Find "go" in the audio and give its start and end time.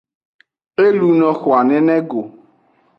2.09-2.21